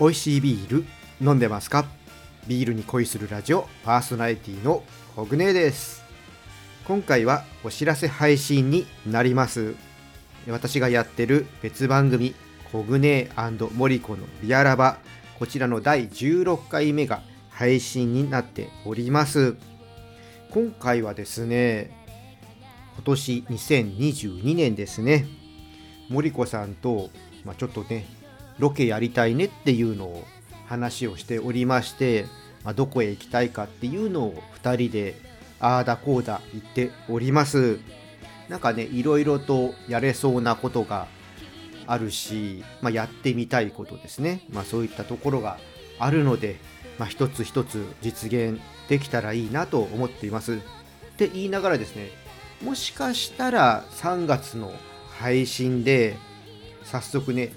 [0.00, 0.84] 美味しいビール
[1.20, 1.86] 飲んでますか？
[2.48, 4.82] ビールに恋するラジオパーソナリティの
[5.14, 6.02] コグネです。
[6.84, 9.76] 今回はお知らせ配信になります。
[10.48, 12.34] 私がやってる別番組
[12.72, 13.30] コグネ
[13.76, 14.98] モリコのビアラバ
[15.38, 19.56] こちらの第16回目が配信になっております。
[20.50, 21.96] 今回はですね
[22.96, 25.24] 今年2022年ですね。
[26.08, 27.10] 森子さんと、
[27.44, 28.06] まあ、ちょっとね
[28.58, 30.24] ロケやりたいねっていうのを
[30.66, 32.26] 話をしておりまして、
[32.64, 35.14] まあ、どこへ行きたいかっていうのを2人で
[35.60, 37.78] ああだこうだ言っております。
[38.48, 41.06] なんかねいろいろとやれそうなことが
[41.86, 45.58] あるし、まあ、やってみたいことですね、まあ、そういったところが
[45.98, 46.56] あるので、
[46.98, 50.54] まあ、一つ一つ実現できたらいいなと思っています。
[50.54, 52.10] って言いながらですね
[52.62, 54.72] もしかしたら3月の
[55.18, 56.16] 配信で
[56.82, 57.52] 早速ね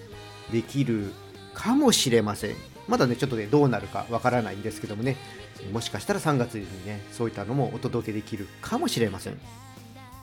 [0.52, 1.12] できる
[1.54, 2.56] かもしれません。
[2.88, 5.18] まだねちょっとねどうなるかわからないんですけどもね。
[5.74, 9.40] もしかしたら3月にねそういったのもお届けできるかもしれません。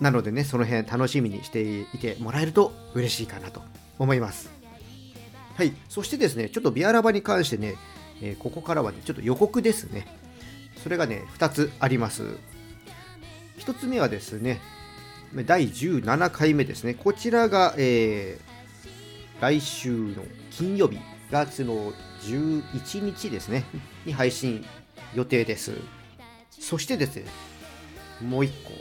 [0.01, 3.63] なのでねその辺楽しみにしていてもらえると嬉しいかなと
[3.99, 4.51] 思います。
[5.57, 5.73] はい。
[5.89, 7.75] そしてですねちょっとビアラバに関してね、
[8.23, 10.07] えー、ここからはねちょっと予告ですね。
[10.83, 12.25] それがね2つあります。
[13.59, 14.61] 1つ目はですね
[15.47, 16.95] 第17回目ですね。
[16.95, 18.54] こちらが、えー、
[19.41, 20.99] 来週の金曜日
[21.31, 23.65] 月の11日ですね。
[24.05, 24.65] に配信
[25.15, 25.73] 予定です。
[26.51, 27.25] そしてですね
[28.23, 28.73] もう1個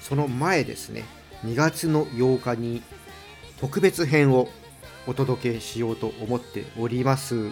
[0.00, 1.04] その前ですね
[1.44, 2.82] 2月の8日に
[3.60, 4.48] 特別編を
[5.06, 7.50] お届けしようと思っております。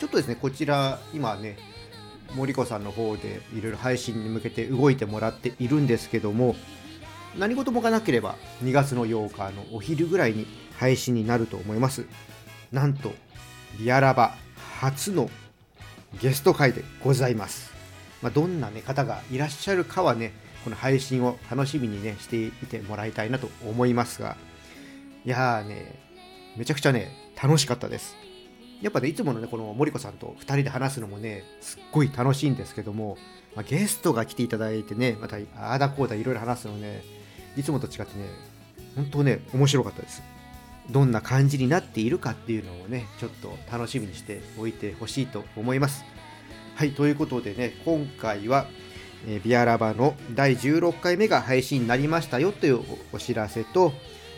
[0.00, 1.56] ちょっとですねこちら今ね
[2.34, 6.56] 森子さんの方でいろいろ配信に向けて動いてもらっているんですけども
[7.38, 10.46] 何事もがなければ2月の8日のお昼ぐらいに
[10.78, 12.06] 配信になると思います。
[12.72, 13.12] なんと
[13.78, 14.36] リアラバ
[14.80, 15.30] 初の
[16.20, 17.72] ゲスト会でございます、
[18.22, 24.36] まあ、どんな、ね、方がいらっしゃるかはねこの配信を楽しみにねしていてもらいたいなと思いますが。
[25.24, 25.98] いやーね
[26.56, 28.16] めちゃくちゃね楽しかったです。
[28.82, 33.16] やっぱねいつものねこの森子さんと2人で話すのもねすっごい楽しいんですけども、
[33.56, 37.02] まあ、ゲストが来ていただいてねまたああだこうだいろいろ話すのね
[37.56, 38.26] いつもと違ってね
[38.96, 40.22] 本当ね面白かったです。
[40.90, 46.04] どんな感じになっているかっていうのをねちょっと楽しみにしておいてほしいと思います。
[46.74, 48.66] はいということでね今回は
[49.26, 52.80] えビアラバの第16回目が配信になりましたよという
[53.12, 53.92] お知らせと、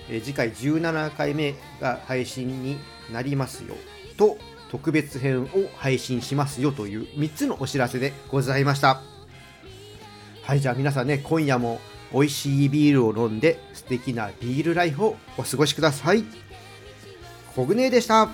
[0.08, 2.78] え次回17回目が配信に
[3.12, 3.74] なりますよ
[4.16, 4.38] と
[4.70, 9.00] 特別編を配信しますよという3つのお知らせでございました。
[10.42, 11.80] はいじゃあ皆さんね今夜も
[12.12, 16.24] 美味しいビールを飲んで素敵なビールライフをお過ごしください。
[17.54, 18.28] コグネでした。